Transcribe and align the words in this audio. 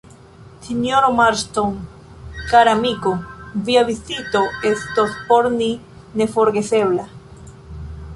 Sinjoro 0.67 1.09
Marston, 1.17 1.75
kara 2.53 2.71
amiko, 2.77 3.13
via 3.67 3.83
vizito 3.89 4.41
estos 4.71 5.11
por 5.29 5.51
ni 5.59 5.69
neforgesebla. 6.23 7.07